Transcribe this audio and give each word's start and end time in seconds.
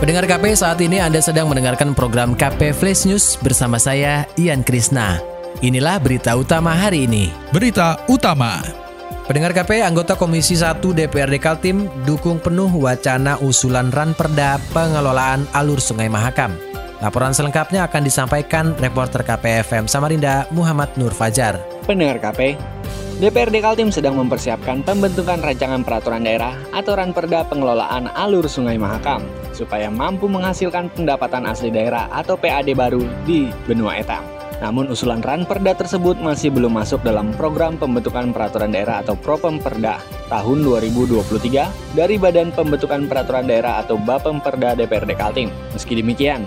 Pendengar 0.00 0.24
KP 0.24 0.56
saat 0.56 0.80
ini 0.80 0.96
Anda 0.96 1.20
sedang 1.20 1.52
mendengarkan 1.52 1.92
program 1.92 2.32
KP 2.32 2.72
Flash 2.72 3.04
News 3.04 3.36
bersama 3.36 3.76
saya 3.76 4.24
Ian 4.40 4.64
Krisna. 4.64 5.20
Inilah 5.60 6.00
berita 6.00 6.32
utama 6.40 6.72
hari 6.72 7.04
ini. 7.04 7.28
Berita 7.52 8.00
utama. 8.08 8.64
Pendengar 9.28 9.52
KP, 9.52 9.84
anggota 9.84 10.16
Komisi 10.16 10.56
1 10.56 10.80
DPRD 10.80 11.36
Kaltim 11.36 11.84
dukung 12.08 12.40
penuh 12.40 12.72
wacana 12.80 13.36
usulan 13.44 13.92
Ranperda 13.92 14.56
pengelolaan 14.72 15.44
alur 15.52 15.84
Sungai 15.84 16.08
Mahakam. 16.08 16.56
Laporan 17.04 17.36
selengkapnya 17.36 17.84
akan 17.84 18.00
disampaikan 18.00 18.72
reporter 18.80 19.20
KPFM 19.20 19.84
Samarinda 19.84 20.48
Muhammad 20.48 20.96
Nur 20.96 21.12
Fajar. 21.12 21.60
Pendengar 21.84 22.24
KP, 22.24 22.56
DPRD 23.20 23.60
Kaltim 23.60 23.92
sedang 23.92 24.16
mempersiapkan 24.16 24.80
pembentukan 24.80 25.44
rancangan 25.44 25.84
peraturan 25.84 26.24
daerah 26.24 26.56
atau 26.72 26.96
ranperda 26.96 27.44
pengelolaan 27.52 28.08
alur 28.16 28.48
Sungai 28.48 28.80
Mahakam 28.80 29.39
supaya 29.60 29.92
mampu 29.92 30.24
menghasilkan 30.24 30.88
pendapatan 30.96 31.44
asli 31.44 31.68
daerah 31.68 32.08
atau 32.08 32.40
PAD 32.40 32.72
baru 32.72 33.04
di 33.28 33.52
benua 33.68 34.00
etam. 34.00 34.24
Namun 34.60 34.92
usulan 34.92 35.24
ranperda 35.24 35.72
tersebut 35.72 36.20
masih 36.20 36.52
belum 36.52 36.76
masuk 36.76 37.00
dalam 37.00 37.32
program 37.36 37.80
pembentukan 37.80 38.32
peraturan 38.32 38.72
daerah 38.72 39.00
atau 39.00 39.16
Propemperda 39.16 40.00
tahun 40.28 40.64
2023 40.64 41.96
dari 41.96 42.16
Badan 42.20 42.52
Pembentukan 42.52 43.08
Peraturan 43.08 43.48
Daerah 43.48 43.80
atau 43.80 43.96
Bapemperda 43.96 44.76
DPRD 44.76 45.16
Kaltim. 45.16 45.48
Meski 45.72 45.96
demikian, 45.96 46.44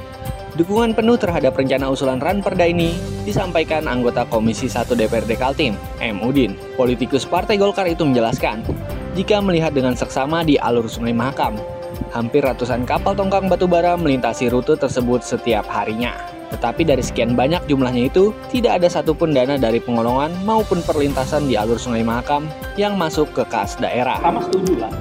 Dukungan 0.54 0.94
penuh 0.94 1.18
terhadap 1.18 1.58
rencana 1.58 1.90
usulan 1.90 2.22
Ranperda 2.22 2.70
ini 2.70 2.94
disampaikan 3.26 3.90
anggota 3.90 4.22
Komisi 4.30 4.70
1 4.70 4.94
DPRD 4.94 5.34
Kaltim, 5.34 5.74
M. 5.98 6.22
Udin. 6.22 6.54
Politikus 6.78 7.26
Partai 7.26 7.58
Golkar 7.58 7.90
itu 7.90 8.06
menjelaskan, 8.06 8.62
jika 9.18 9.42
melihat 9.42 9.74
dengan 9.74 9.98
seksama 9.98 10.46
di 10.46 10.62
alur 10.62 10.86
Sungai 10.86 11.10
Mahakam, 11.10 11.58
hampir 12.14 12.46
ratusan 12.46 12.86
kapal 12.86 13.18
tongkang 13.18 13.50
batubara 13.50 13.98
melintasi 13.98 14.48
rute 14.54 14.78
tersebut 14.78 15.26
setiap 15.26 15.66
harinya. 15.66 16.14
Tetapi 16.54 16.86
dari 16.86 17.02
sekian 17.02 17.34
banyak 17.34 17.66
jumlahnya 17.66 18.14
itu, 18.14 18.30
tidak 18.54 18.78
ada 18.78 18.86
satupun 18.86 19.34
dana 19.34 19.58
dari 19.58 19.82
pengolongan 19.82 20.38
maupun 20.46 20.86
perlintasan 20.86 21.50
di 21.50 21.58
alur 21.58 21.82
Sungai 21.82 22.06
Mahakam 22.06 22.46
yang 22.78 22.94
masuk 22.94 23.34
ke 23.34 23.42
kas 23.50 23.74
daerah. 23.82 24.22
Pertama 24.22 24.46
setuju 24.46 24.74
lah. 24.78 24.94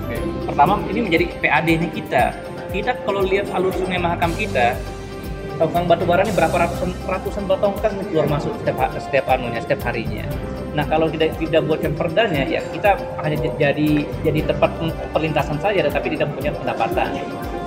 Pertama 0.48 0.80
ini 0.88 1.00
menjadi 1.04 1.24
PAD 1.44 1.68
ini 1.68 1.88
kita. 1.92 2.32
Kita 2.72 2.96
kalau 3.04 3.20
lihat 3.20 3.52
alur 3.52 3.76
Sungai 3.76 4.00
Mahakam 4.00 4.32
kita, 4.32 4.80
tongkang 5.60 5.84
batu 5.84 6.08
bara 6.08 6.24
ini 6.24 6.32
berapa 6.32 6.56
ratusan 6.56 6.96
ratusan 7.04 7.44
tongkang 7.44 8.00
keluar 8.08 8.24
masuk 8.32 8.56
setiap 8.64 8.88
setiap 8.96 9.28
anunya 9.28 9.60
setiap 9.60 9.84
harinya. 9.92 10.24
Nah 10.72 10.84
kalau 10.88 11.08
tidak 11.12 11.36
tidak 11.36 11.62
buatkan 11.68 11.92
perdanya 11.92 12.42
ya 12.48 12.60
kita 12.72 12.96
hanya 13.20 13.36
jadi 13.60 13.90
jadi 14.24 14.40
tempat 14.48 14.70
perlintasan 15.12 15.60
saja 15.60 15.84
tetapi 15.88 16.16
tidak 16.16 16.28
punya 16.32 16.50
pendapatan. 16.56 17.08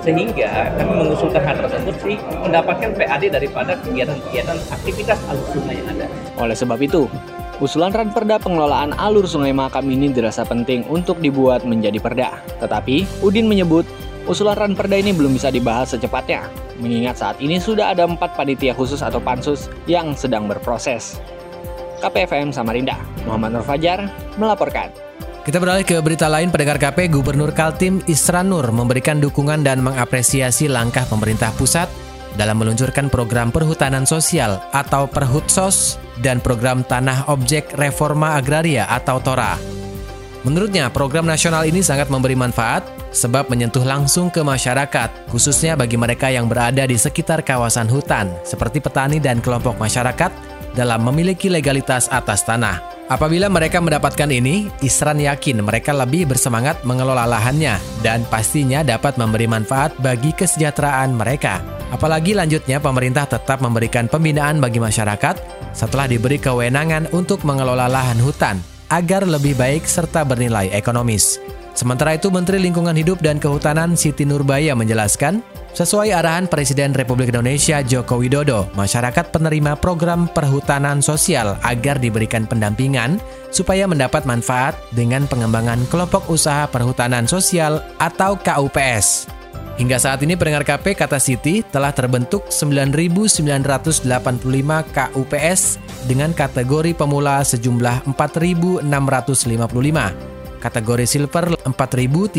Sehingga 0.06 0.70
kami 0.78 0.92
mengusulkan 1.02 1.42
hal 1.42 1.56
tersebut 1.66 1.94
sih 1.98 2.14
mendapatkan 2.38 2.94
PAD 2.94 3.26
daripada 3.26 3.74
kegiatan-kegiatan 3.82 4.54
aktivitas 4.70 5.18
alur 5.26 5.46
sungai 5.50 5.82
yang 5.82 5.88
ada. 5.98 6.06
Oleh 6.38 6.54
sebab 6.54 6.78
itu, 6.78 7.10
Usulan 7.56 7.88
Ranperda 7.88 8.36
pengelolaan 8.36 8.92
alur 9.00 9.24
Sungai 9.24 9.56
Makam 9.56 9.88
ini 9.88 10.12
dirasa 10.12 10.44
penting 10.44 10.84
untuk 10.92 11.16
dibuat 11.24 11.64
menjadi 11.64 11.96
perda. 11.96 12.30
Tetapi, 12.60 13.24
Udin 13.24 13.48
menyebut 13.48 13.88
usulan 14.28 14.60
Ranperda 14.60 15.00
ini 15.00 15.16
belum 15.16 15.40
bisa 15.40 15.48
dibahas 15.48 15.96
secepatnya 15.96 16.52
mengingat 16.80 17.16
saat 17.16 17.40
ini 17.40 17.56
sudah 17.56 17.96
ada 17.96 18.04
empat 18.04 18.36
panitia 18.36 18.76
khusus 18.76 19.00
atau 19.00 19.16
pansus 19.22 19.72
yang 19.88 20.12
sedang 20.12 20.44
berproses. 20.44 21.16
KPFM 22.00 22.52
Samarinda, 22.52 23.00
Muhammad 23.24 23.56
Nur 23.56 23.64
Fajar 23.64 24.08
melaporkan. 24.36 24.92
Kita 25.46 25.62
beralih 25.62 25.86
ke 25.86 25.94
berita 26.02 26.26
lain, 26.26 26.50
pendengar 26.50 26.74
KP 26.74 27.06
Gubernur 27.06 27.54
Kaltim 27.54 28.02
Isran 28.10 28.50
Nur 28.50 28.66
memberikan 28.74 29.22
dukungan 29.22 29.62
dan 29.62 29.78
mengapresiasi 29.78 30.66
langkah 30.66 31.06
pemerintah 31.06 31.54
pusat 31.54 31.86
dalam 32.34 32.58
meluncurkan 32.58 33.06
program 33.08 33.54
perhutanan 33.54 34.04
sosial 34.04 34.58
atau 34.74 35.06
Perhutsos 35.06 36.02
dan 36.20 36.42
program 36.42 36.82
Tanah 36.84 37.30
Objek 37.30 37.78
Reforma 37.78 38.36
Agraria 38.36 38.90
atau 38.90 39.22
TORA. 39.22 39.54
Menurutnya, 40.46 40.86
program 40.94 41.26
nasional 41.26 41.66
ini 41.66 41.82
sangat 41.82 42.06
memberi 42.06 42.38
manfaat 42.38 42.86
sebab 43.10 43.50
menyentuh 43.50 43.82
langsung 43.82 44.30
ke 44.30 44.46
masyarakat, 44.46 45.30
khususnya 45.30 45.74
bagi 45.74 45.98
mereka 45.98 46.30
yang 46.30 46.46
berada 46.46 46.86
di 46.86 46.94
sekitar 46.94 47.42
kawasan 47.42 47.90
hutan, 47.90 48.30
seperti 48.46 48.78
petani 48.78 49.18
dan 49.18 49.42
kelompok 49.42 49.74
masyarakat 49.74 50.30
dalam 50.76 51.00
memiliki 51.08 51.48
legalitas 51.48 52.12
atas 52.12 52.44
tanah. 52.44 52.96
Apabila 53.06 53.46
mereka 53.46 53.80
mendapatkan 53.80 54.28
ini, 54.28 54.68
Isran 54.82 55.22
yakin 55.22 55.62
mereka 55.64 55.94
lebih 55.94 56.28
bersemangat 56.28 56.82
mengelola 56.84 57.24
lahannya 57.24 57.78
dan 58.02 58.26
pastinya 58.28 58.82
dapat 58.84 59.14
memberi 59.16 59.48
manfaat 59.48 59.94
bagi 60.02 60.34
kesejahteraan 60.36 61.16
mereka. 61.16 61.62
Apalagi 61.94 62.34
lanjutnya 62.34 62.82
pemerintah 62.82 63.24
tetap 63.30 63.62
memberikan 63.62 64.10
pembinaan 64.10 64.58
bagi 64.58 64.82
masyarakat 64.82 65.38
setelah 65.70 66.10
diberi 66.10 66.36
kewenangan 66.42 67.08
untuk 67.14 67.46
mengelola 67.46 67.86
lahan 67.86 68.18
hutan 68.18 68.58
agar 68.90 69.22
lebih 69.22 69.54
baik 69.54 69.86
serta 69.86 70.26
bernilai 70.26 70.74
ekonomis. 70.74 71.38
Sementara 71.76 72.16
itu, 72.16 72.32
Menteri 72.32 72.56
Lingkungan 72.56 72.96
Hidup 72.96 73.20
dan 73.20 73.36
Kehutanan 73.36 74.00
Siti 74.00 74.24
Nurbaya 74.24 74.72
menjelaskan, 74.72 75.44
sesuai 75.76 76.08
arahan 76.08 76.48
Presiden 76.48 76.96
Republik 76.96 77.28
Indonesia 77.28 77.84
Joko 77.84 78.16
Widodo, 78.16 78.64
masyarakat 78.72 79.28
penerima 79.28 79.76
program 79.76 80.24
perhutanan 80.32 81.04
sosial 81.04 81.60
agar 81.60 82.00
diberikan 82.00 82.48
pendampingan 82.48 83.20
supaya 83.52 83.84
mendapat 83.84 84.24
manfaat 84.24 84.72
dengan 84.96 85.28
pengembangan 85.28 85.84
kelompok 85.92 86.24
usaha 86.32 86.64
perhutanan 86.64 87.28
sosial 87.28 87.84
atau 88.00 88.40
KUPS. 88.40 89.28
Hingga 89.76 90.00
saat 90.00 90.24
ini 90.24 90.32
pendengar 90.40 90.64
KP 90.64 90.96
kata 90.96 91.20
Siti 91.20 91.60
telah 91.60 91.92
terbentuk 91.92 92.48
9.985 92.48 94.08
KUPS 94.96 95.76
dengan 96.08 96.32
kategori 96.32 96.96
pemula 96.96 97.44
sejumlah 97.44 98.08
4.655 98.08 100.35
kategori 100.66 101.06
silver 101.06 101.54
4.334 101.62 102.34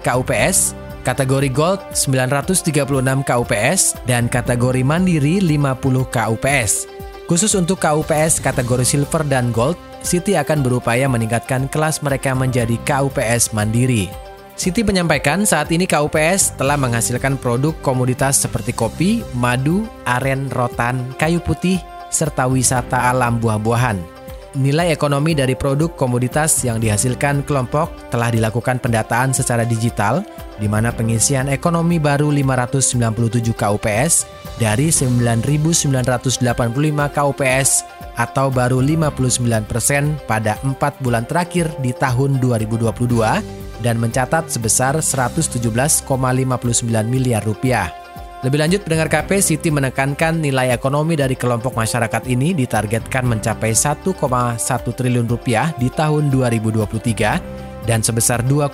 KUPS, 0.00 0.56
kategori 1.04 1.52
gold 1.52 1.84
936 1.92 3.28
KUPS, 3.28 3.80
dan 4.08 4.32
kategori 4.32 4.80
mandiri 4.80 5.44
50 5.44 6.08
KUPS. 6.08 6.88
Khusus 7.28 7.52
untuk 7.56 7.76
KUPS 7.80 8.40
kategori 8.40 8.84
silver 8.88 9.20
dan 9.28 9.52
gold, 9.52 9.76
Siti 10.04 10.36
akan 10.36 10.60
berupaya 10.60 11.08
meningkatkan 11.08 11.68
kelas 11.72 12.04
mereka 12.04 12.36
menjadi 12.36 12.76
KUPS 12.84 13.56
mandiri. 13.56 14.12
Siti 14.54 14.84
menyampaikan 14.84 15.48
saat 15.48 15.72
ini 15.72 15.88
KUPS 15.88 16.60
telah 16.60 16.76
menghasilkan 16.76 17.40
produk 17.40 17.72
komoditas 17.80 18.38
seperti 18.38 18.76
kopi, 18.76 19.24
madu, 19.32 19.88
aren, 20.04 20.52
rotan, 20.52 21.16
kayu 21.16 21.40
putih, 21.40 21.80
serta 22.12 22.46
wisata 22.46 23.10
alam 23.10 23.42
buah-buahan 23.42 24.13
nilai 24.54 24.94
ekonomi 24.94 25.34
dari 25.34 25.58
produk 25.58 25.90
komoditas 25.94 26.62
yang 26.62 26.78
dihasilkan 26.78 27.42
kelompok 27.42 27.90
telah 28.10 28.30
dilakukan 28.30 28.78
pendataan 28.78 29.34
secara 29.34 29.66
digital, 29.66 30.22
di 30.58 30.70
mana 30.70 30.94
pengisian 30.94 31.50
ekonomi 31.50 31.98
baru 31.98 32.30
597 32.30 33.54
KUPS 33.54 34.12
dari 34.62 34.94
9.985 34.94 35.90
KUPS 37.10 37.68
atau 38.14 38.46
baru 38.54 38.78
59 38.78 39.42
persen 39.66 40.14
pada 40.30 40.54
empat 40.62 40.94
bulan 41.02 41.26
terakhir 41.26 41.66
di 41.82 41.90
tahun 41.90 42.38
2022 42.38 42.94
dan 43.82 43.98
mencatat 43.98 44.46
sebesar 44.46 44.94
117,59 45.02 46.06
miliar 47.10 47.42
rupiah. 47.42 48.03
Lebih 48.44 48.60
lanjut, 48.60 48.80
pendengar 48.84 49.08
KP, 49.08 49.40
Siti 49.40 49.72
menekankan 49.72 50.36
nilai 50.36 50.68
ekonomi 50.68 51.16
dari 51.16 51.32
kelompok 51.32 51.72
masyarakat 51.80 52.28
ini 52.28 52.52
ditargetkan 52.52 53.24
mencapai 53.24 53.72
1,1 53.72 54.12
triliun 54.84 55.24
rupiah 55.24 55.72
di 55.80 55.88
tahun 55.88 56.28
2023 56.28 57.88
dan 57.88 58.04
sebesar 58.04 58.44
2,5 58.44 58.68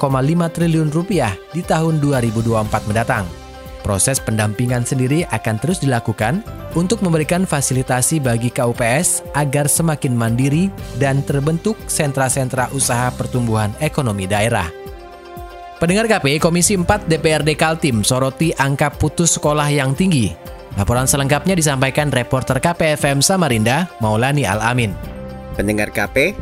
triliun 0.50 0.90
rupiah 0.90 1.38
di 1.54 1.62
tahun 1.62 2.02
2024 2.02 2.90
mendatang. 2.90 3.30
Proses 3.86 4.18
pendampingan 4.18 4.82
sendiri 4.82 5.22
akan 5.30 5.62
terus 5.62 5.78
dilakukan 5.78 6.42
untuk 6.74 6.98
memberikan 7.06 7.46
fasilitasi 7.46 8.18
bagi 8.18 8.50
KUPS 8.50 9.22
agar 9.38 9.70
semakin 9.70 10.18
mandiri 10.18 10.66
dan 10.98 11.22
terbentuk 11.22 11.78
sentra-sentra 11.86 12.66
usaha 12.74 13.06
pertumbuhan 13.14 13.70
ekonomi 13.78 14.26
daerah. 14.26 14.79
Pendengar 15.80 16.12
KP, 16.12 16.36
Komisi 16.44 16.76
4 16.76 17.08
DPRD 17.08 17.56
Kaltim 17.56 18.04
soroti 18.04 18.52
angka 18.52 18.92
putus 18.92 19.40
sekolah 19.40 19.64
yang 19.72 19.96
tinggi. 19.96 20.28
Laporan 20.76 21.08
selengkapnya 21.08 21.56
disampaikan 21.56 22.12
reporter 22.12 22.60
KPFM 22.60 23.24
Samarinda, 23.24 23.88
Maulani 23.96 24.44
Al-Amin. 24.44 24.92
Pendengar 25.56 25.88
KP, 25.88 26.36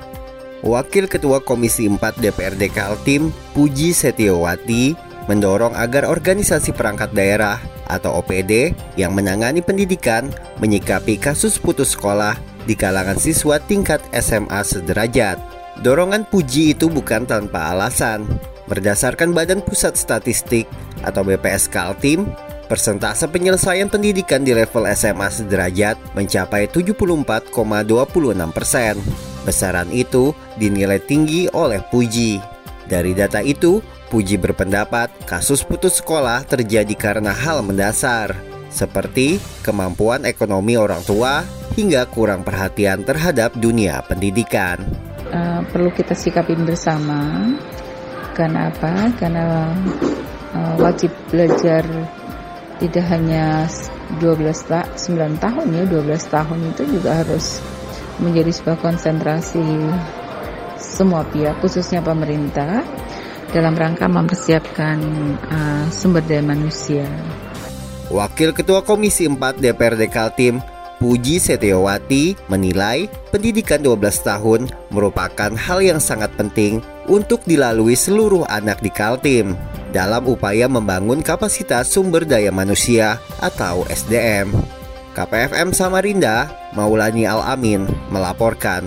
Wakil 0.67 1.07
Ketua 1.07 1.39
Komisi 1.39 1.87
4 1.87 2.19
DPRD 2.19 2.67
Kaltim, 2.75 3.31
Puji 3.55 3.95
Setiawati, 3.95 4.99
mendorong 5.31 5.79
agar 5.79 6.11
organisasi 6.11 6.75
perangkat 6.75 7.15
daerah 7.15 7.63
atau 7.87 8.19
OPD 8.19 8.75
yang 8.99 9.15
menangani 9.15 9.63
pendidikan 9.63 10.35
menyikapi 10.59 11.15
kasus 11.15 11.63
putus 11.63 11.95
sekolah 11.95 12.35
di 12.67 12.75
kalangan 12.75 13.15
siswa 13.15 13.63
tingkat 13.63 14.03
SMA 14.19 14.67
sederajat. 14.67 15.39
Dorongan 15.79 16.27
Puji 16.27 16.75
itu 16.75 16.91
bukan 16.91 17.23
tanpa 17.23 17.71
alasan. 17.71 18.27
Berdasarkan 18.69 19.33
Badan 19.33 19.65
Pusat 19.65 19.97
Statistik 19.97 20.69
atau 21.01 21.25
BPS 21.25 21.73
Kaltim, 21.73 22.29
persentase 22.69 23.25
penyelesaian 23.25 23.89
pendidikan 23.89 24.45
di 24.45 24.53
level 24.53 24.85
SMA 24.93 25.29
sederajat 25.33 25.97
mencapai 26.13 26.69
74,26 26.69 27.49
persen. 28.53 29.01
Besaran 29.49 29.89
itu 29.89 30.37
dinilai 30.61 31.01
tinggi 31.01 31.49
oleh 31.49 31.81
Puji. 31.89 32.37
Dari 32.85 33.17
data 33.17 33.41
itu, 33.41 33.81
Puji 34.13 34.37
berpendapat 34.37 35.13
kasus 35.25 35.65
putus 35.65 36.05
sekolah 36.05 36.45
terjadi 36.45 36.93
karena 36.93 37.33
hal 37.33 37.65
mendasar, 37.65 38.37
seperti 38.69 39.41
kemampuan 39.65 40.29
ekonomi 40.29 40.77
orang 40.77 41.01
tua 41.09 41.45
hingga 41.77 42.05
kurang 42.09 42.45
perhatian 42.45 43.05
terhadap 43.05 43.57
dunia 43.57 44.05
pendidikan. 44.05 44.81
Uh, 45.29 45.61
perlu 45.69 45.93
kita 45.93 46.17
sikapin 46.17 46.65
bersama 46.65 47.53
karena 48.39 48.71
apa? 48.71 49.11
Karena 49.19 49.75
uh, 50.55 50.75
wajib 50.79 51.11
belajar 51.35 51.83
tidak 52.79 53.05
hanya 53.11 53.67
12 54.23 54.71
ta 54.71 54.87
9 54.95 55.43
tahun 55.43 55.67
ya, 55.75 55.83
12 55.91 56.07
tahun 56.31 56.59
itu 56.71 56.83
juga 56.95 57.27
harus 57.27 57.59
menjadi 58.23 58.55
sebuah 58.55 58.79
konsentrasi 58.79 59.67
semua 60.79 61.27
pihak 61.27 61.59
khususnya 61.59 61.99
pemerintah 61.99 62.87
dalam 63.51 63.75
rangka 63.75 64.07
mempersiapkan 64.07 64.99
uh, 65.51 65.85
sumber 65.91 66.23
daya 66.23 66.47
manusia. 66.47 67.05
Wakil 68.09 68.57
Ketua 68.57 68.81
Komisi 68.87 69.29
4 69.29 69.61
DPRD 69.61 70.09
Kaltim 70.09 70.63
Puji 70.99 71.39
Setiawati 71.39 72.35
menilai 72.49 73.07
pendidikan 73.31 73.79
12 73.79 74.01
tahun 74.25 74.61
merupakan 74.91 75.53
hal 75.55 75.79
yang 75.85 76.01
sangat 76.03 76.33
penting 76.35 76.81
untuk 77.09 77.43
dilalui 77.49 77.97
seluruh 77.97 78.45
anak 78.47 78.85
di 78.85 78.93
Kaltim 78.93 79.57
dalam 79.91 80.29
upaya 80.29 80.69
membangun 80.69 81.25
kapasitas 81.25 81.89
sumber 81.89 82.29
daya 82.29 82.53
manusia 82.53 83.17
atau 83.41 83.89
SDM. 83.89 84.53
KPFM 85.17 85.75
Samarinda, 85.75 86.47
Maulani 86.77 87.27
Al-Amin 87.27 87.89
melaporkan. 88.13 88.87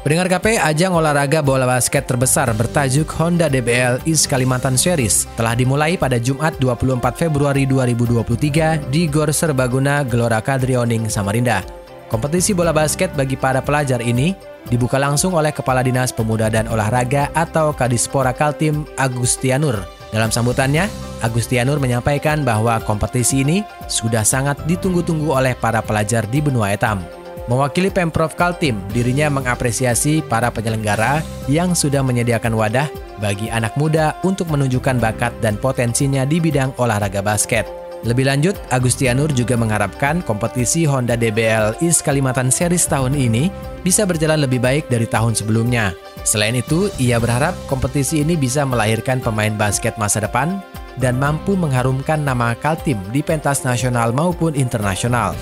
Pendengar 0.00 0.32
KP, 0.32 0.56
ajang 0.56 0.96
olahraga 0.96 1.44
bola 1.44 1.68
basket 1.68 2.08
terbesar 2.08 2.48
bertajuk 2.56 3.04
Honda 3.20 3.52
DBL 3.52 4.00
East 4.08 4.32
Kalimantan 4.32 4.80
Series 4.80 5.28
telah 5.36 5.52
dimulai 5.52 6.00
pada 6.00 6.16
Jumat 6.16 6.56
24 6.56 7.28
Februari 7.28 7.68
2023 7.68 8.88
di 8.88 9.04
Gor 9.12 9.28
Serbaguna 9.28 10.00
Gelora 10.08 10.40
Kadrioning, 10.40 11.12
Samarinda. 11.12 11.79
Kompetisi 12.10 12.50
bola 12.50 12.74
basket 12.74 13.14
bagi 13.14 13.38
para 13.38 13.62
pelajar 13.62 14.02
ini 14.02 14.34
dibuka 14.66 14.98
langsung 14.98 15.30
oleh 15.38 15.54
Kepala 15.54 15.86
Dinas 15.86 16.10
Pemuda 16.10 16.50
dan 16.50 16.66
Olahraga 16.66 17.30
atau 17.38 17.70
Kadispora 17.70 18.34
Kaltim 18.34 18.82
Agustianur. 18.98 19.78
Dalam 20.10 20.34
sambutannya, 20.34 20.90
Agustianur 21.22 21.78
menyampaikan 21.78 22.42
bahwa 22.42 22.82
kompetisi 22.82 23.46
ini 23.46 23.62
sudah 23.86 24.26
sangat 24.26 24.58
ditunggu-tunggu 24.66 25.30
oleh 25.30 25.54
para 25.54 25.78
pelajar 25.86 26.26
di 26.26 26.42
benua 26.42 26.74
etam. 26.74 26.98
Mewakili 27.46 27.94
Pemprov 27.94 28.34
Kaltim, 28.34 28.82
dirinya 28.90 29.30
mengapresiasi 29.30 30.26
para 30.26 30.50
penyelenggara 30.50 31.22
yang 31.46 31.78
sudah 31.78 32.02
menyediakan 32.02 32.58
wadah 32.58 32.90
bagi 33.22 33.46
anak 33.54 33.78
muda 33.78 34.18
untuk 34.26 34.50
menunjukkan 34.50 34.98
bakat 34.98 35.30
dan 35.38 35.54
potensinya 35.62 36.26
di 36.26 36.42
bidang 36.42 36.74
olahraga 36.74 37.22
basket. 37.22 37.79
Lebih 38.00 38.24
lanjut, 38.24 38.56
Agustianur 38.72 39.28
juga 39.36 39.60
mengharapkan 39.60 40.24
kompetisi 40.24 40.88
Honda 40.88 41.20
DBL 41.20 41.84
East 41.84 42.00
Kalimantan 42.00 42.48
Series 42.48 42.88
tahun 42.88 43.12
ini 43.12 43.52
bisa 43.84 44.08
berjalan 44.08 44.40
lebih 44.40 44.60
baik 44.64 44.88
dari 44.88 45.04
tahun 45.04 45.36
sebelumnya. 45.36 45.92
Selain 46.24 46.56
itu, 46.56 46.88
ia 46.96 47.20
berharap 47.20 47.52
kompetisi 47.68 48.24
ini 48.24 48.40
bisa 48.40 48.64
melahirkan 48.64 49.20
pemain 49.20 49.52
basket 49.52 50.00
masa 50.00 50.24
depan 50.24 50.64
dan 50.96 51.20
mampu 51.20 51.56
mengharumkan 51.56 52.24
nama 52.24 52.56
Kaltim 52.56 52.96
di 53.12 53.20
pentas 53.20 53.64
nasional 53.68 54.16
maupun 54.16 54.56
internasional 54.56 55.36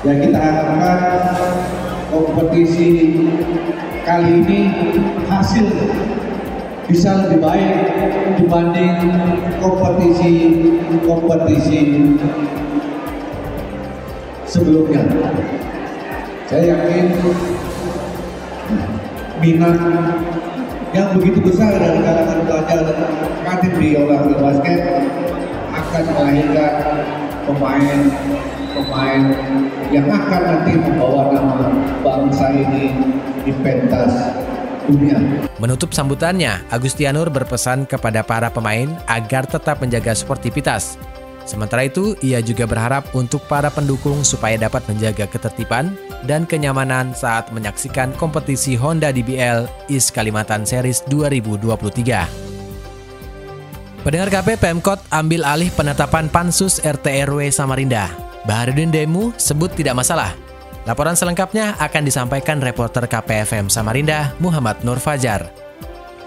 ya 0.00 0.14
kita 0.16 0.38
harapkan 0.40 0.98
kompetisi 2.08 2.88
kali 4.08 4.40
ini 4.40 4.60
hasil 5.28 5.68
bisa 6.90 7.22
lebih 7.22 7.38
baik 7.38 7.74
dibanding 8.34 8.98
kompetisi 9.62 10.34
kompetisi 11.06 12.10
sebelumnya. 14.42 15.06
Saya 16.50 16.74
yakin 16.74 17.14
minat 19.38 19.78
yang 20.90 21.14
begitu 21.14 21.38
besar 21.46 21.78
dari 21.78 22.02
kalangan 22.02 22.42
pelajar 22.42 22.82
kreatif 23.46 23.72
di 23.78 23.88
olahraga 23.94 24.36
basket 24.42 24.82
akan 25.70 26.04
melahirkan 26.10 26.74
pemain 27.46 27.98
pemain 28.74 29.22
yang 29.94 30.10
akan 30.10 30.42
nanti 30.42 30.72
membawa 30.74 31.30
nama 31.30 31.70
bangsa 32.02 32.50
ini 32.50 32.98
di 33.46 33.54
pentas 33.62 34.34
Menutup 35.60 35.92
sambutannya, 35.92 36.64
Agustianur 36.72 37.30
berpesan 37.30 37.86
kepada 37.86 38.24
para 38.24 38.48
pemain 38.50 38.88
agar 39.06 39.46
tetap 39.46 39.78
menjaga 39.78 40.16
sportivitas. 40.16 40.96
Sementara 41.48 41.82
itu, 41.88 42.14
ia 42.22 42.38
juga 42.44 42.68
berharap 42.68 43.10
untuk 43.16 43.42
para 43.50 43.72
pendukung 43.72 44.22
supaya 44.22 44.54
dapat 44.60 44.86
menjaga 44.86 45.26
ketertiban 45.26 45.96
dan 46.22 46.46
kenyamanan 46.46 47.10
saat 47.16 47.50
menyaksikan 47.50 48.14
kompetisi 48.20 48.78
Honda 48.78 49.10
DBL 49.10 49.66
East 49.90 50.14
Kalimantan 50.14 50.62
Series 50.62 51.02
2023. 51.10 52.50
Pendengar 54.00 54.32
KP 54.32 54.56
Pemkot 54.56 55.00
ambil 55.12 55.44
alih 55.44 55.68
penetapan 55.76 56.30
Pansus 56.32 56.80
RT 56.80 57.28
RW 57.28 57.52
Samarinda. 57.52 58.08
Baharudin 58.48 58.88
Demu 58.88 59.36
sebut 59.36 59.68
tidak 59.76 60.00
masalah. 60.00 60.49
Laporan 60.90 61.14
selengkapnya 61.14 61.78
akan 61.78 62.02
disampaikan 62.02 62.58
reporter 62.58 63.06
KPFM 63.06 63.70
Samarinda, 63.70 64.34
Muhammad 64.42 64.82
Nur 64.82 64.98
Fajar. 64.98 65.46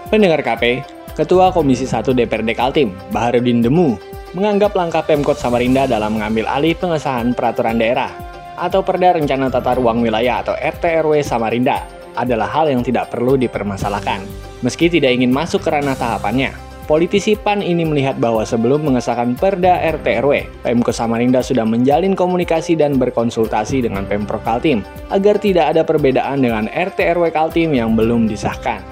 Pendengar 0.08 0.40
KP, 0.40 0.80
Ketua 1.12 1.52
Komisi 1.52 1.84
1 1.84 2.16
DPRD 2.16 2.56
Kaltim, 2.56 2.96
Baharudin 3.12 3.60
Demu, 3.60 4.00
menganggap 4.32 4.72
langkah 4.72 5.04
Pemkot 5.04 5.36
Samarinda 5.36 5.84
dalam 5.84 6.16
mengambil 6.16 6.48
alih 6.48 6.72
pengesahan 6.80 7.36
peraturan 7.36 7.76
daerah 7.76 8.08
atau 8.56 8.80
Perda 8.80 9.20
Rencana 9.20 9.52
Tata 9.52 9.76
Ruang 9.76 10.00
Wilayah 10.00 10.40
atau 10.40 10.56
RTRW 10.56 11.20
Samarinda 11.20 11.84
adalah 12.16 12.48
hal 12.48 12.72
yang 12.72 12.80
tidak 12.80 13.12
perlu 13.12 13.36
dipermasalahkan, 13.36 14.24
meski 14.64 14.88
tidak 14.88 15.12
ingin 15.12 15.28
masuk 15.28 15.60
ke 15.60 15.76
ranah 15.76 15.92
tahapannya. 15.92 16.63
Politisi 16.84 17.32
PAN 17.32 17.64
ini 17.64 17.80
melihat 17.80 18.20
bahwa 18.20 18.44
sebelum 18.44 18.84
mengesahkan 18.84 19.40
Perda 19.40 19.80
RT 19.88 20.20
RW, 20.20 20.44
Pemko 20.60 20.92
Samarinda 20.92 21.40
sudah 21.40 21.64
menjalin 21.64 22.12
komunikasi 22.12 22.76
dan 22.76 23.00
berkonsultasi 23.00 23.88
dengan 23.88 24.04
Pemprov 24.04 24.44
Kaltim 24.44 24.84
agar 25.08 25.40
tidak 25.40 25.72
ada 25.72 25.80
perbedaan 25.80 26.44
dengan 26.44 26.68
RT 26.68 27.16
RW 27.16 27.32
Kaltim 27.32 27.72
yang 27.72 27.96
belum 27.96 28.28
disahkan. 28.28 28.84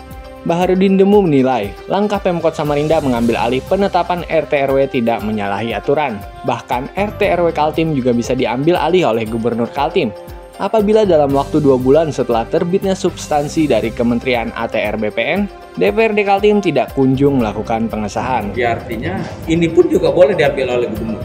Baharudin 0.49 0.97
Demu 0.97 1.21
menilai, 1.21 1.69
langkah 1.85 2.17
Pemkot 2.17 2.57
Samarinda 2.57 2.97
mengambil 3.05 3.37
alih 3.37 3.61
penetapan 3.69 4.25
RT 4.25 4.73
RW 4.73 4.89
tidak 4.89 5.21
menyalahi 5.21 5.77
aturan. 5.77 6.17
Bahkan 6.49 6.97
RT 6.97 7.21
RW 7.45 7.53
Kaltim 7.53 7.93
juga 7.93 8.17
bisa 8.17 8.33
diambil 8.33 8.81
alih 8.81 9.05
oleh 9.05 9.29
Gubernur 9.29 9.69
Kaltim 9.69 10.09
apabila 10.57 11.05
dalam 11.05 11.33
waktu 11.33 11.61
dua 11.61 11.77
bulan 11.77 12.09
setelah 12.09 12.49
terbitnya 12.49 12.97
substansi 12.97 13.69
dari 13.69 13.93
Kementerian 13.93 14.49
ATR 14.57 14.97
BPN 14.97 15.62
DPRD 15.73 16.21
Kaltim 16.29 16.61
tidak 16.61 16.93
kunjung 16.93 17.41
melakukan 17.41 17.89
pengesahan. 17.89 18.53
Ya 18.53 18.77
artinya 18.77 19.17
ini 19.49 19.73
pun 19.73 19.89
juga 19.89 20.13
boleh 20.13 20.37
diambil 20.37 20.77
oleh 20.77 20.89
gubernur. 20.93 21.25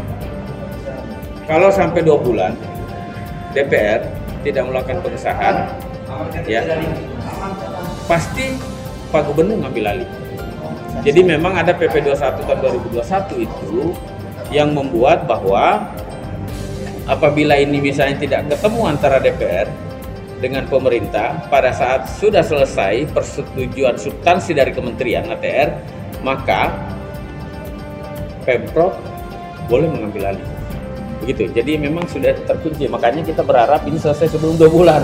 Kalau 1.43 1.67
sampai 1.67 1.99
dua 2.03 2.15
bulan 2.19 2.55
DPR 3.51 4.07
tidak 4.47 4.63
melakukan 4.71 5.03
pengesahan, 5.03 5.67
ya 6.47 6.63
pasti 8.07 8.55
Pak 9.11 9.27
Gubernur 9.31 9.59
ngambil 9.67 9.83
alih. 9.99 10.09
Jadi 11.03 11.23
memang 11.23 11.55
ada 11.55 11.75
PP 11.75 12.03
21 12.03 12.47
tahun 12.47 12.59
2021 12.95 13.47
itu 13.47 13.95
yang 14.51 14.71
membuat 14.71 15.27
bahwa 15.27 15.91
apabila 17.07 17.55
ini 17.59 17.83
misalnya 17.83 18.15
tidak 18.19 18.47
ketemu 18.51 18.79
antara 18.87 19.19
DPR 19.19 19.67
dengan 20.37 20.69
pemerintah 20.69 21.49
pada 21.49 21.73
saat 21.73 22.05
sudah 22.05 22.45
selesai 22.45 23.09
persetujuan 23.13 23.97
substansi 23.97 24.53
dari 24.53 24.71
Kementerian 24.73 25.29
ATR, 25.33 25.69
maka 26.21 26.73
Pemprov 28.45 28.93
boleh 29.67 29.89
mengambil 29.91 30.35
alih. 30.35 30.47
Begitu. 31.19 31.51
Jadi 31.51 31.77
memang 31.81 32.07
sudah 32.07 32.31
terkunci. 32.47 32.87
Makanya 32.87 33.25
kita 33.25 33.43
berharap 33.43 33.83
ini 33.83 33.99
selesai 33.99 34.37
sebelum 34.37 34.55
dua 34.55 34.71
bulan. 34.71 35.03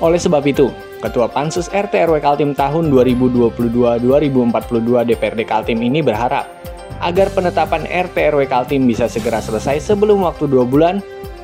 Oleh 0.00 0.18
sebab 0.18 0.42
itu, 0.48 0.72
Ketua 1.02 1.28
Pansus 1.30 1.68
RT 1.70 1.94
RW 2.08 2.22
Kaltim 2.22 2.54
tahun 2.54 2.90
2022-2042 2.90 5.08
DPRD 5.12 5.40
Kaltim 5.46 5.78
ini 5.82 6.02
berharap 6.02 6.46
agar 7.02 7.28
penetapan 7.34 7.82
RT 7.86 8.16
RW 8.34 8.46
Kaltim 8.46 8.86
bisa 8.86 9.10
segera 9.10 9.42
selesai 9.42 9.82
sebelum 9.82 10.22
waktu 10.22 10.46
dua 10.46 10.62
bulan 10.62 11.02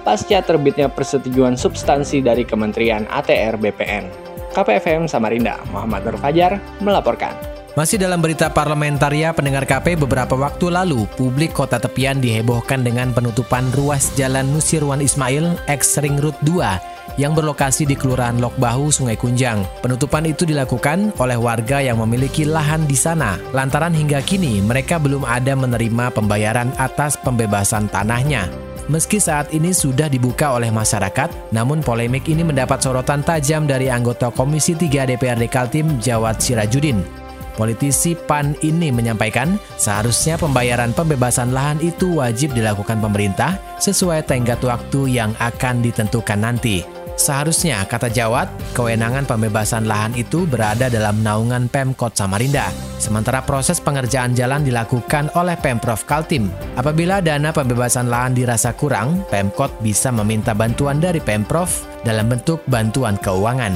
pasca 0.09 0.41
terbitnya 0.41 0.88
persetujuan 0.88 1.61
substansi 1.61 2.25
dari 2.25 2.49
Kementerian 2.49 3.05
ATR 3.12 3.61
BPN. 3.61 4.09
KPFM 4.57 5.05
Samarinda, 5.05 5.61
Muhammad 5.69 6.09
Nur 6.09 6.17
Fajar 6.17 6.57
melaporkan. 6.81 7.37
Masih 7.77 8.00
dalam 8.00 8.19
berita 8.25 8.49
parlamentaria 8.49 9.37
pendengar 9.37 9.69
KP 9.69 10.00
beberapa 10.00 10.33
waktu 10.33 10.73
lalu, 10.73 11.05
publik 11.15 11.53
kota 11.53 11.77
tepian 11.77 12.25
dihebohkan 12.25 12.81
dengan 12.81 13.12
penutupan 13.12 13.69
ruas 13.77 14.09
jalan 14.17 14.49
Nusirwan 14.49 15.05
Ismail 15.05 15.61
X 15.69 16.00
Ring 16.00 16.17
Road 16.17 16.41
2 16.41 17.21
yang 17.21 17.37
berlokasi 17.37 17.85
di 17.85 17.93
Kelurahan 17.93 18.41
Lok 18.41 18.57
Bahu, 18.57 18.88
Sungai 18.88 19.21
Kunjang. 19.21 19.62
Penutupan 19.85 20.25
itu 20.25 20.49
dilakukan 20.49 21.12
oleh 21.21 21.37
warga 21.37 21.85
yang 21.85 22.00
memiliki 22.00 22.49
lahan 22.49 22.88
di 22.88 22.97
sana, 22.97 23.37
lantaran 23.53 23.93
hingga 23.93 24.25
kini 24.25 24.65
mereka 24.65 24.97
belum 24.97 25.29
ada 25.29 25.53
menerima 25.53 26.11
pembayaran 26.17 26.73
atas 26.81 27.21
pembebasan 27.21 27.93
tanahnya. 27.93 28.68
Meski 28.88 29.21
saat 29.21 29.52
ini 29.52 29.76
sudah 29.76 30.09
dibuka 30.09 30.57
oleh 30.57 30.73
masyarakat, 30.73 31.52
namun 31.52 31.85
polemik 31.85 32.25
ini 32.25 32.40
mendapat 32.40 32.80
sorotan 32.80 33.21
tajam 33.21 33.68
dari 33.68 33.92
anggota 33.92 34.33
Komisi 34.33 34.73
3 34.73 35.04
DPRD 35.12 35.45
Kaltim, 35.52 36.00
Jawad 36.00 36.40
Sirajudin. 36.40 37.04
Politisi 37.52 38.16
PAN 38.16 38.57
ini 38.64 38.88
menyampaikan, 38.88 39.61
seharusnya 39.76 40.40
pembayaran 40.40 40.97
pembebasan 40.97 41.52
lahan 41.52 41.76
itu 41.85 42.16
wajib 42.16 42.57
dilakukan 42.57 42.97
pemerintah 42.97 43.61
sesuai 43.76 44.25
tenggat 44.25 44.64
waktu 44.64 45.21
yang 45.21 45.37
akan 45.37 45.85
ditentukan 45.85 46.40
nanti. 46.40 46.98
Seharusnya, 47.19 47.83
kata 47.83 48.15
Jawat, 48.15 48.47
kewenangan 48.79 49.27
pembebasan 49.27 49.91
lahan 49.91 50.15
itu 50.15 50.47
berada 50.47 50.87
dalam 50.87 51.19
naungan 51.19 51.67
Pemkot 51.67 52.15
Samarinda. 52.15 52.71
Sementara 53.03 53.43
proses 53.43 53.83
pengerjaan 53.83 54.39
jalan 54.39 54.63
dilakukan 54.63 55.35
oleh 55.35 55.59
Pemprov 55.59 56.07
Kaltim. 56.07 56.47
Apabila 56.79 57.19
dana 57.19 57.51
pembebasan 57.51 58.07
lahan 58.07 58.39
dirasa 58.39 58.71
kurang, 58.79 59.27
Pemkot 59.35 59.83
bisa 59.83 60.15
meminta 60.15 60.55
bantuan 60.55 61.03
dari 61.03 61.19
Pemprov 61.19 61.69
dalam 62.07 62.31
bentuk 62.31 62.63
bantuan 62.71 63.19
keuangan. 63.19 63.75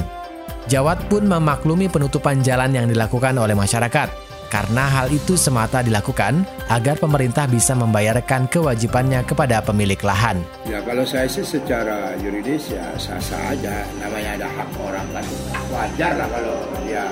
Jawat 0.71 1.11
pun 1.11 1.27
memaklumi 1.27 1.91
penutupan 1.91 2.39
jalan 2.39 2.71
yang 2.71 2.87
dilakukan 2.87 3.35
oleh 3.35 3.51
masyarakat, 3.51 4.22
karena 4.53 4.85
hal 4.85 5.09
itu 5.09 5.33
semata 5.33 5.81
dilakukan 5.81 6.45
agar 6.69 7.01
pemerintah 7.01 7.49
bisa 7.49 7.73
membayarkan 7.73 8.45
kewajibannya 8.45 9.25
kepada 9.25 9.65
pemilik 9.65 9.97
lahan. 10.05 10.45
Ya 10.69 10.77
kalau 10.85 11.01
saya 11.01 11.25
sih 11.25 11.41
secara 11.41 12.13
yuridis 12.21 12.69
ya 12.69 12.85
sah-sah 13.01 13.57
aja, 13.57 13.81
namanya 13.97 14.37
ada 14.37 14.47
hak 14.53 14.69
orang 14.77 15.07
kan 15.09 15.25
wajar 15.73 16.13
lah 16.21 16.29
kalau 16.29 16.57
dia 16.85 17.09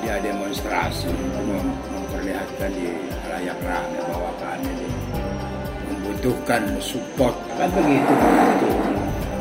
dia 0.00 0.16
demonstrasi 0.24 1.12
mem 1.44 1.68
memperlihatkan 1.92 2.72
di 2.72 2.88
layak 3.28 3.60
bahwa 4.08 4.32
kami 4.40 4.72
membutuhkan 5.92 6.80
support 6.80 7.36
kan 7.60 7.68
begitu. 7.76 8.08
begitu 8.08 8.70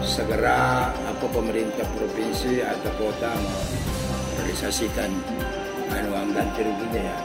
segera 0.02 0.90
apa 0.92 1.26
pemerintah 1.30 1.86
provinsi 1.96 2.66
atau 2.66 2.92
kota 2.98 3.32
merealisasikan 4.52 5.14
ruginya 6.36 7.02
ya 7.02 7.16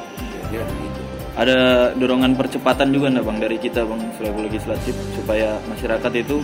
kira 0.51 0.65
begitu. 0.67 1.01
Ada 1.37 1.59
dorongan 2.01 2.33
percepatan 2.33 2.97
juga 2.97 3.13
enggak 3.13 3.27
bang 3.29 3.39
dari 3.45 3.57
kita 3.61 3.85
bang 3.85 4.01
selaku 4.17 4.41
legislatif 4.49 4.95
supaya 5.13 5.61
masyarakat 5.69 6.13
itu 6.17 6.41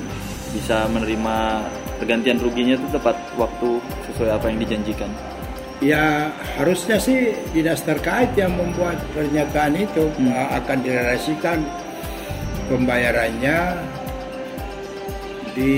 bisa 0.53 0.85
menerima 0.93 1.65
pergantian 1.97 2.37
ruginya 2.43 2.77
itu 2.77 2.87
tepat 2.93 3.17
waktu 3.41 3.81
sesuai 4.13 4.31
apa 4.37 4.53
yang 4.53 4.59
dijanjikan. 4.61 5.11
Ya 5.83 6.31
harusnya 6.61 7.01
sih 7.01 7.35
dinas 7.51 7.83
terkait 7.83 8.37
yang 8.39 8.55
membuat 8.55 9.03
pernyataan 9.17 9.75
itu 9.75 10.07
hmm. 10.15 10.63
akan 10.63 10.79
direalisasikan 10.85 11.59
pembayarannya 12.71 13.59
di 15.57 15.75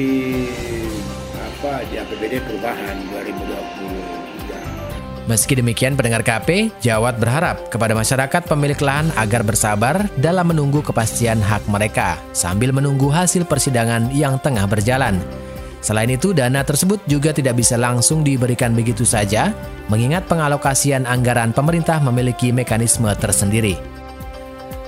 apa 1.39 1.81
di 1.89 1.95
APBD 1.97 2.43
perubahan 2.45 2.97
2020. 3.15 4.24
Meski 5.25 5.57
demikian 5.57 5.97
pendengar 5.97 6.21
KP, 6.21 6.69
Jawat 6.85 7.17
berharap 7.17 7.73
kepada 7.73 7.97
masyarakat 7.97 8.45
pemilik 8.45 8.77
lahan 8.77 9.09
agar 9.17 9.41
bersabar 9.41 10.05
dalam 10.21 10.53
menunggu 10.53 10.85
kepastian 10.85 11.41
hak 11.41 11.65
mereka 11.65 12.21
sambil 12.37 12.77
menunggu 12.77 13.09
hasil 13.09 13.49
persidangan 13.49 14.13
yang 14.13 14.37
tengah 14.45 14.69
berjalan. 14.69 15.17
Selain 15.81 16.09
itu, 16.13 16.37
dana 16.37 16.61
tersebut 16.65 17.01
juga 17.09 17.33
tidak 17.33 17.61
bisa 17.61 17.77
langsung 17.77 18.21
diberikan 18.25 18.77
begitu 18.77 19.05
saja, 19.05 19.53
mengingat 19.89 20.25
pengalokasian 20.29 21.09
anggaran 21.09 21.53
pemerintah 21.53 22.01
memiliki 22.01 22.53
mekanisme 22.53 23.09
tersendiri. 23.17 23.94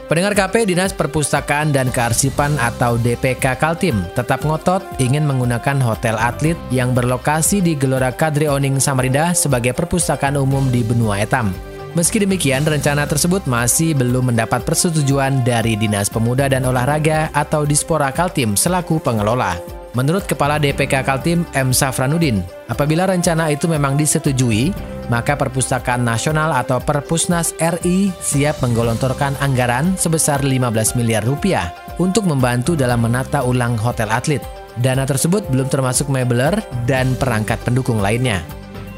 Pendengar 0.07 0.39
KP 0.39 0.71
Dinas 0.71 0.95
Perpustakaan 0.95 1.75
dan 1.75 1.91
Kearsipan 1.91 2.55
atau 2.63 2.95
DPK 2.95 3.59
Kaltim 3.59 4.07
tetap 4.15 4.47
ngotot 4.47 4.79
ingin 5.03 5.27
menggunakan 5.27 5.83
hotel 5.83 6.15
atlet 6.15 6.55
yang 6.71 6.95
berlokasi 6.95 7.59
di 7.59 7.75
Gelora 7.75 8.15
Kadri 8.15 8.47
Oning 8.47 8.79
Samarinda 8.79 9.35
sebagai 9.35 9.75
perpustakaan 9.75 10.39
umum 10.39 10.71
di 10.71 10.87
Benua 10.87 11.19
Etam. 11.19 11.51
Meski 11.99 12.23
demikian, 12.23 12.63
rencana 12.63 13.03
tersebut 13.03 13.51
masih 13.51 13.99
belum 13.99 14.31
mendapat 14.31 14.63
persetujuan 14.63 15.43
dari 15.43 15.75
Dinas 15.75 16.07
Pemuda 16.07 16.47
dan 16.47 16.71
Olahraga 16.71 17.35
atau 17.35 17.67
Dispora 17.67 18.15
Kaltim 18.15 18.55
selaku 18.55 19.03
pengelola. 19.03 19.76
Menurut 19.97 20.29
Kepala 20.29 20.61
DPK 20.61 21.01
Kaltim 21.09 21.49
M. 21.57 21.73
Safranuddin, 21.73 22.45
apabila 22.69 23.09
rencana 23.09 23.49
itu 23.49 23.65
memang 23.65 23.97
disetujui, 23.97 24.69
maka 25.09 25.41
Perpustakaan 25.41 26.05
Nasional 26.05 26.53
atau 26.53 26.77
Perpusnas 26.85 27.57
RI 27.57 28.13
siap 28.21 28.61
menggelontorkan 28.61 29.41
anggaran 29.41 29.97
sebesar 29.97 30.45
15 30.45 31.01
miliar 31.01 31.25
rupiah 31.25 31.73
untuk 31.97 32.29
membantu 32.29 32.77
dalam 32.77 33.09
menata 33.09 33.41
ulang 33.41 33.81
hotel 33.81 34.13
atlet. 34.13 34.45
Dana 34.77 35.09
tersebut 35.09 35.49
belum 35.49 35.73
termasuk 35.73 36.13
mebeler 36.13 36.61
dan 36.85 37.17
perangkat 37.17 37.57
pendukung 37.65 37.97
lainnya. 37.97 38.45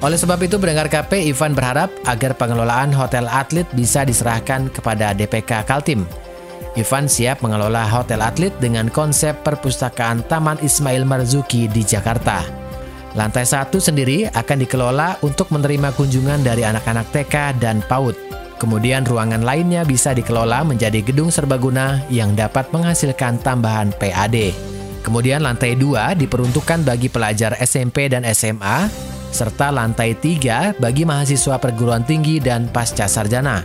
Oleh 0.03 0.19
sebab 0.19 0.43
itu, 0.43 0.59
pendengar 0.59 0.91
KP 0.91 1.31
Ivan 1.31 1.55
berharap 1.55 1.95
agar 2.11 2.35
pengelolaan 2.35 2.91
hotel 2.91 3.31
atlet 3.31 3.71
bisa 3.71 4.03
diserahkan 4.03 4.67
kepada 4.75 5.15
DPK 5.15 5.63
Kaltim. 5.63 6.03
Ivan 6.79 7.11
siap 7.11 7.43
mengelola 7.43 7.83
hotel 7.91 8.23
atlet 8.23 8.55
dengan 8.63 8.87
konsep 8.87 9.35
perpustakaan 9.43 10.23
Taman 10.31 10.63
Ismail 10.63 11.03
Marzuki 11.03 11.67
di 11.67 11.83
Jakarta. 11.83 12.47
Lantai 13.19 13.43
satu 13.43 13.83
sendiri 13.83 14.31
akan 14.31 14.59
dikelola 14.63 15.19
untuk 15.27 15.51
menerima 15.51 15.91
kunjungan 15.99 16.47
dari 16.47 16.63
anak-anak 16.63 17.11
TK 17.11 17.59
dan 17.59 17.83
PAUD. 17.83 18.15
Kemudian 18.63 19.03
ruangan 19.03 19.43
lainnya 19.43 19.83
bisa 19.83 20.15
dikelola 20.15 20.63
menjadi 20.63 21.03
gedung 21.03 21.35
serbaguna 21.35 22.03
yang 22.11 22.39
dapat 22.39 22.71
menghasilkan 22.71 23.43
tambahan 23.43 23.91
PAD. 23.99 24.55
Kemudian 25.03 25.43
lantai 25.43 25.75
dua 25.75 26.15
diperuntukkan 26.15 26.87
bagi 26.87 27.11
pelajar 27.11 27.59
SMP 27.59 28.07
dan 28.07 28.23
SMA, 28.35 28.87
serta 29.35 29.75
lantai 29.75 30.15
tiga 30.15 30.75
bagi 30.79 31.03
mahasiswa 31.03 31.59
perguruan 31.59 32.07
tinggi 32.07 32.39
dan 32.39 32.71
pasca 32.71 33.07
sarjana. 33.11 33.63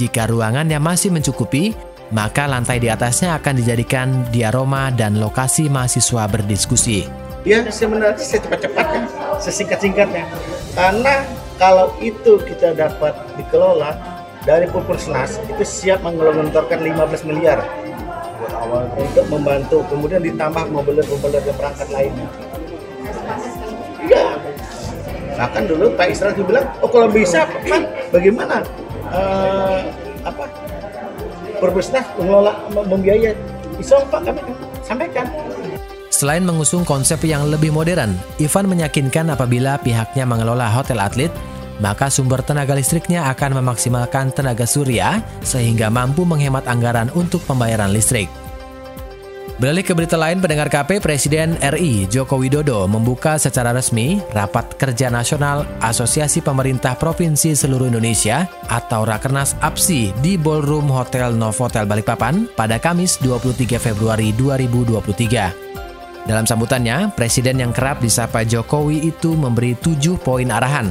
Jika 0.00 0.24
ruangannya 0.24 0.80
masih 0.80 1.12
mencukupi, 1.12 1.76
maka 2.12 2.44
lantai 2.46 2.78
di 2.78 2.92
atasnya 2.92 3.40
akan 3.40 3.54
dijadikan 3.58 4.28
diaroma 4.28 4.92
dan 4.92 5.18
lokasi 5.18 5.66
mahasiswa 5.72 6.28
berdiskusi. 6.28 7.08
Ya 7.42 7.66
sebenarnya 7.66 8.20
secepat-cepatnya 8.20 9.08
sesingkat-singkatnya. 9.42 10.28
Karena 10.78 11.26
kalau 11.58 11.90
itu 11.98 12.38
kita 12.46 12.76
dapat 12.78 13.16
dikelola 13.34 13.98
dari 14.46 14.70
Pupusnas 14.70 15.42
itu 15.50 15.64
siap 15.66 16.06
menggelontorkan 16.06 16.78
15 16.78 17.26
miliar 17.26 17.66
untuk 18.94 19.26
membantu. 19.26 19.82
Kemudian 19.90 20.22
ditambah 20.22 20.70
mobiler-mobiler 20.70 21.42
dan 21.42 21.54
perangkat 21.58 21.88
lainnya 21.90 22.30
iya. 24.06 24.24
Bahkan 25.32 25.62
dulu 25.64 25.86
Pak 25.96 26.06
Isra 26.12 26.30
bilang 26.36 26.66
oh 26.84 26.90
kalau 26.90 27.08
bisa 27.08 27.48
Pak 27.48 28.12
bagaimana 28.12 28.60
uh, 29.08 29.80
apa 31.62 31.70
Pupusnas 31.70 32.06
mengelola 32.18 32.52
membiayai 32.74 33.38
bisa 33.78 34.02
Pak 34.10 34.26
kami 34.26 34.42
sampaikan 34.82 35.30
Selain 36.10 36.42
mengusung 36.42 36.82
konsep 36.82 37.22
yang 37.22 37.46
lebih 37.50 37.70
modern, 37.74 38.14
Ivan 38.38 38.66
meyakinkan 38.70 39.32
apabila 39.32 39.80
pihaknya 39.80 40.22
mengelola 40.22 40.70
hotel 40.70 41.02
atlet, 41.02 41.32
maka 41.82 42.12
sumber 42.12 42.44
tenaga 42.46 42.78
listriknya 42.78 43.26
akan 43.32 43.58
memaksimalkan 43.58 44.30
tenaga 44.30 44.68
surya 44.68 45.18
sehingga 45.42 45.90
mampu 45.90 46.22
menghemat 46.22 46.68
anggaran 46.70 47.10
untuk 47.16 47.42
pembayaran 47.48 47.90
listrik. 47.90 48.41
Beralih 49.62 49.86
ke 49.86 49.94
berita 49.94 50.18
lain, 50.18 50.42
pendengar 50.42 50.66
KP 50.66 50.98
Presiden 50.98 51.54
RI 51.62 52.10
Joko 52.10 52.34
Widodo 52.34 52.82
membuka 52.90 53.38
secara 53.38 53.70
resmi 53.70 54.18
Rapat 54.34 54.74
Kerja 54.74 55.06
Nasional 55.06 55.62
Asosiasi 55.78 56.42
Pemerintah 56.42 56.98
Provinsi 56.98 57.54
Seluruh 57.54 57.86
Indonesia 57.86 58.50
atau 58.66 59.06
Rakernas 59.06 59.54
APSI 59.62 60.18
di 60.18 60.34
Ballroom 60.34 60.90
Hotel 60.90 61.38
Novotel 61.38 61.86
Balikpapan 61.86 62.50
pada 62.58 62.82
Kamis 62.82 63.22
23 63.22 63.78
Februari 63.78 64.34
2023. 64.34 66.26
Dalam 66.26 66.42
sambutannya, 66.42 67.14
Presiden 67.14 67.62
yang 67.62 67.70
kerap 67.70 68.02
disapa 68.02 68.42
Jokowi 68.42 69.14
itu 69.14 69.38
memberi 69.38 69.78
tujuh 69.78 70.18
poin 70.26 70.50
arahan. 70.50 70.90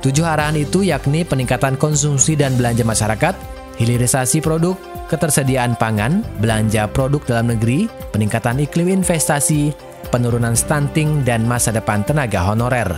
Tujuh 0.00 0.24
arahan 0.24 0.56
itu 0.56 0.88
yakni 0.88 1.20
peningkatan 1.28 1.76
konsumsi 1.76 2.32
dan 2.32 2.56
belanja 2.56 2.80
masyarakat, 2.80 3.55
hilirisasi 3.76 4.40
produk, 4.40 4.76
ketersediaan 5.08 5.76
pangan, 5.76 6.24
belanja 6.40 6.88
produk 6.90 7.22
dalam 7.24 7.52
negeri, 7.54 7.88
peningkatan 8.12 8.60
iklim 8.60 8.90
investasi, 8.90 9.72
penurunan 10.08 10.56
stunting, 10.56 11.22
dan 11.22 11.44
masa 11.44 11.72
depan 11.72 12.02
tenaga 12.04 12.42
honorer. 12.42 12.88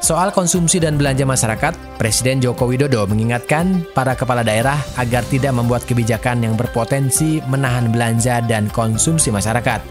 Soal 0.00 0.32
konsumsi 0.32 0.80
dan 0.80 0.96
belanja 0.96 1.28
masyarakat, 1.28 1.76
Presiden 2.00 2.40
Joko 2.40 2.64
Widodo 2.64 3.04
mengingatkan 3.04 3.84
para 3.92 4.16
kepala 4.16 4.40
daerah 4.40 4.80
agar 4.96 5.20
tidak 5.28 5.52
membuat 5.52 5.84
kebijakan 5.84 6.40
yang 6.40 6.56
berpotensi 6.56 7.44
menahan 7.44 7.92
belanja 7.92 8.40
dan 8.48 8.72
konsumsi 8.72 9.28
masyarakat. 9.28 9.84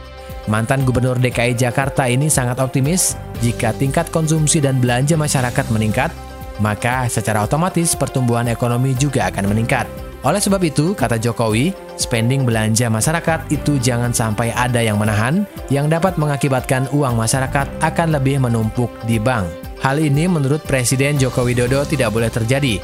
Mantan 0.49 0.81
Gubernur 0.81 1.21
DKI 1.21 1.53
Jakarta 1.53 2.09
ini 2.09 2.25
sangat 2.25 2.57
optimis 2.57 3.13
jika 3.37 3.69
tingkat 3.77 4.09
konsumsi 4.09 4.57
dan 4.57 4.81
belanja 4.81 5.13
masyarakat 5.13 5.69
meningkat, 5.69 6.09
maka 6.57 7.05
secara 7.05 7.45
otomatis 7.45 7.93
pertumbuhan 7.93 8.49
ekonomi 8.49 8.97
juga 8.97 9.29
akan 9.29 9.45
meningkat. 9.45 10.08
Oleh 10.19 10.43
sebab 10.43 10.59
itu, 10.67 10.91
kata 10.91 11.15
Jokowi, 11.15 11.71
spending 11.95 12.43
belanja 12.43 12.91
masyarakat 12.91 13.47
itu 13.55 13.79
jangan 13.79 14.11
sampai 14.11 14.51
ada 14.51 14.83
yang 14.83 14.99
menahan, 14.99 15.47
yang 15.71 15.87
dapat 15.87 16.19
mengakibatkan 16.19 16.91
uang 16.91 17.15
masyarakat 17.15 17.71
akan 17.79 18.07
lebih 18.11 18.43
menumpuk 18.43 18.91
di 19.07 19.15
bank. 19.15 19.47
Hal 19.79 19.95
ini 19.95 20.27
menurut 20.27 20.59
Presiden 20.67 21.15
Joko 21.15 21.47
Widodo 21.47 21.87
tidak 21.87 22.11
boleh 22.11 22.27
terjadi. 22.27 22.83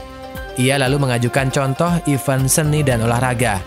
Ia 0.55 0.79
lalu 0.79 0.95
mengajukan 0.95 1.51
contoh 1.51 1.91
event 2.07 2.47
seni 2.47 2.79
dan 2.87 3.03
olahraga. 3.03 3.59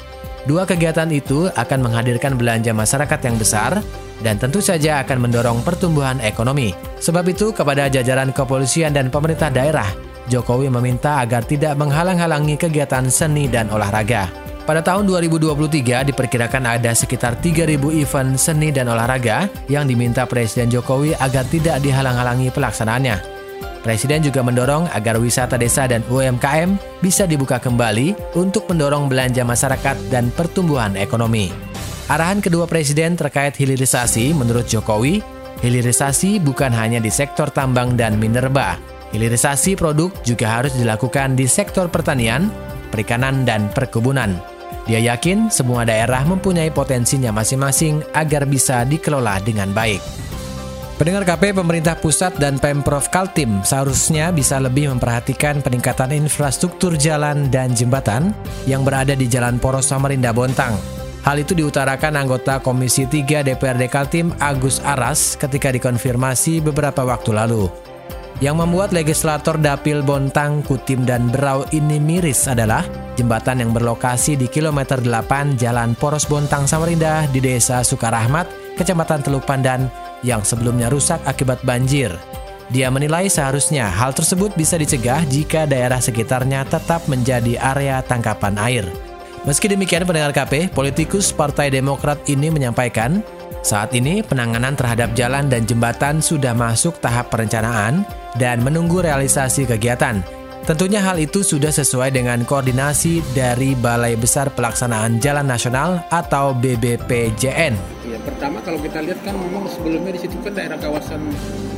Dua 0.48 0.64
kegiatan 0.64 1.12
itu 1.12 1.52
akan 1.52 1.84
menghadirkan 1.84 2.40
belanja 2.40 2.72
masyarakat 2.72 3.20
yang 3.20 3.37
besar 3.37 3.84
dan 4.25 4.40
tentu 4.40 4.64
saja 4.64 5.04
akan 5.04 5.28
mendorong 5.28 5.60
pertumbuhan 5.60 6.16
ekonomi. 6.25 6.72
Sebab 7.04 7.28
itu, 7.28 7.52
kepada 7.52 7.92
jajaran 7.92 8.32
kepolisian 8.32 8.96
dan 8.96 9.12
pemerintah 9.12 9.52
daerah, 9.52 9.92
Jokowi 10.28 10.68
meminta 10.68 11.25
agar 11.25 11.42
tidak 11.42 11.75
menghalang-halangi 11.80 12.61
kegiatan 12.61 13.08
seni 13.08 13.49
dan 13.49 13.73
olahraga. 13.73 14.28
Pada 14.68 14.85
tahun 14.85 15.08
2023 15.08 16.12
diperkirakan 16.12 16.76
ada 16.76 16.92
sekitar 16.92 17.40
3.000 17.40 17.80
event 18.04 18.37
seni 18.37 18.68
dan 18.68 18.92
olahraga 18.92 19.49
yang 19.64 19.88
diminta 19.88 20.28
Presiden 20.28 20.68
Jokowi 20.68 21.16
agar 21.16 21.49
tidak 21.49 21.80
dihalang-halangi 21.80 22.52
pelaksanaannya. 22.52 23.16
Presiden 23.80 24.20
juga 24.20 24.44
mendorong 24.44 24.92
agar 24.92 25.16
wisata 25.16 25.56
desa 25.56 25.88
dan 25.88 26.04
UMKM 26.12 27.00
bisa 27.00 27.25
dibuka 27.25 27.56
kembali 27.56 28.37
untuk 28.37 28.68
mendorong 28.68 29.08
belanja 29.08 29.40
masyarakat 29.40 29.97
dan 30.12 30.28
pertumbuhan 30.37 31.00
ekonomi. 31.00 31.49
Arahan 32.12 32.44
kedua 32.44 32.68
presiden 32.68 33.16
terkait 33.16 33.56
hilirisasi 33.56 34.37
menurut 34.37 34.68
Jokowi, 34.68 35.25
hilirisasi 35.64 36.44
bukan 36.44 36.76
hanya 36.76 37.00
di 37.00 37.08
sektor 37.08 37.49
tambang 37.49 37.97
dan 37.97 38.20
minerba, 38.20 38.76
Hilirisasi 39.12 39.74
produk 39.74 40.12
juga 40.20 40.60
harus 40.60 40.76
dilakukan 40.76 41.32
di 41.32 41.48
sektor 41.48 41.88
pertanian, 41.88 42.52
perikanan, 42.92 43.48
dan 43.48 43.72
perkebunan. 43.72 44.36
Dia 44.88 45.00
yakin 45.00 45.52
semua 45.52 45.84
daerah 45.84 46.24
mempunyai 46.24 46.72
potensinya 46.72 47.28
masing-masing 47.32 48.00
agar 48.16 48.48
bisa 48.48 48.84
dikelola 48.88 49.40
dengan 49.44 49.68
baik. 49.72 50.00
Pendengar 50.98 51.22
KP 51.22 51.54
pemerintah 51.54 51.94
pusat 51.94 52.34
dan 52.42 52.58
Pemprov 52.58 53.06
Kaltim 53.06 53.62
seharusnya 53.62 54.34
bisa 54.34 54.58
lebih 54.58 54.90
memperhatikan 54.90 55.62
peningkatan 55.62 56.10
infrastruktur 56.10 56.98
jalan 56.98 57.46
dan 57.54 57.70
jembatan 57.70 58.34
yang 58.66 58.82
berada 58.82 59.14
di 59.14 59.30
Jalan 59.30 59.62
Poros 59.62 59.86
Samarinda 59.86 60.34
Bontang. 60.34 60.74
Hal 61.22 61.38
itu 61.38 61.54
diutarakan 61.54 62.18
anggota 62.18 62.58
Komisi 62.58 63.06
3 63.06 63.46
DPRD 63.46 63.86
Kaltim 63.86 64.34
Agus 64.42 64.82
Aras 64.82 65.38
ketika 65.38 65.70
dikonfirmasi 65.70 66.58
beberapa 66.66 67.06
waktu 67.06 67.30
lalu. 67.30 67.88
Yang 68.38 68.57
membuat 68.62 68.94
legislator 68.94 69.59
Dapil 69.59 69.98
Bontang, 70.07 70.62
Kutim, 70.62 71.03
dan 71.03 71.27
Berau 71.27 71.66
ini 71.74 71.98
miris 71.98 72.46
adalah 72.46 72.87
jembatan 73.18 73.66
yang 73.66 73.74
berlokasi 73.74 74.38
di 74.38 74.46
kilometer 74.46 75.03
8 75.03 75.59
Jalan 75.59 75.98
Poros 75.98 76.22
Bontang 76.22 76.70
Samarinda 76.70 77.27
di 77.35 77.42
Desa 77.42 77.83
Sukarahmat, 77.83 78.79
Kecamatan 78.79 79.27
Teluk 79.27 79.42
Pandan 79.42 79.90
yang 80.22 80.46
sebelumnya 80.46 80.87
rusak 80.87 81.18
akibat 81.27 81.59
banjir. 81.66 82.14
Dia 82.70 82.94
menilai 82.94 83.27
seharusnya 83.27 83.90
hal 83.90 84.14
tersebut 84.14 84.55
bisa 84.55 84.79
dicegah 84.79 85.27
jika 85.27 85.66
daerah 85.66 85.98
sekitarnya 85.98 86.62
tetap 86.62 87.11
menjadi 87.11 87.59
area 87.59 88.07
tangkapan 88.07 88.55
air. 88.62 88.87
Meski 89.51 89.66
demikian 89.66 90.07
pendengar 90.07 90.31
KP, 90.31 90.70
politikus 90.70 91.35
Partai 91.35 91.74
Demokrat 91.74 92.22
ini 92.31 92.55
menyampaikan 92.55 93.18
saat 93.68 93.92
ini 93.92 94.24
penanganan 94.24 94.72
terhadap 94.72 95.12
jalan 95.12 95.52
dan 95.52 95.68
jembatan 95.68 96.24
sudah 96.24 96.57
masuk 96.57 97.04
tahap 97.04 97.28
perencanaan 97.28 98.09
dan 98.40 98.64
menunggu 98.64 99.04
realisasi 99.04 99.68
kegiatan. 99.68 100.24
Tentunya 100.64 101.04
hal 101.04 101.20
itu 101.20 101.44
sudah 101.44 101.68
sesuai 101.68 102.16
dengan 102.16 102.48
koordinasi 102.48 103.20
dari 103.37 103.76
Balai 103.76 104.16
Besar 104.16 104.48
Pelaksanaan 104.57 105.20
Jalan 105.20 105.44
Nasional 105.44 106.00
atau 106.09 106.57
BBPJN. 106.57 107.76
Ya, 108.09 108.18
pertama 108.24 108.64
kalau 108.64 108.81
kita 108.81 109.04
lihat 109.04 109.20
kan 109.20 109.37
memang 109.37 109.68
sebelumnya 109.68 110.16
di 110.16 110.20
situ 110.24 110.37
kan 110.40 110.57
daerah 110.57 110.81
kawasan 110.81 111.20